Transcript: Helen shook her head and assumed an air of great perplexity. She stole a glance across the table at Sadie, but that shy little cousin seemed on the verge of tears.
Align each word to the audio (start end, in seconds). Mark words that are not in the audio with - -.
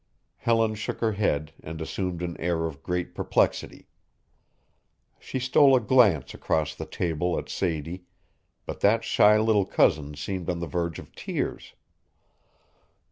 Helen 0.37 0.73
shook 0.73 0.99
her 0.99 1.11
head 1.11 1.53
and 1.61 1.79
assumed 1.79 2.23
an 2.23 2.35
air 2.39 2.65
of 2.65 2.81
great 2.81 3.13
perplexity. 3.13 3.87
She 5.19 5.37
stole 5.37 5.75
a 5.75 5.79
glance 5.79 6.33
across 6.33 6.73
the 6.73 6.87
table 6.87 7.37
at 7.37 7.49
Sadie, 7.49 8.05
but 8.65 8.79
that 8.79 9.03
shy 9.03 9.37
little 9.37 9.67
cousin 9.67 10.15
seemed 10.15 10.49
on 10.49 10.59
the 10.59 10.65
verge 10.65 10.97
of 10.97 11.13
tears. 11.13 11.75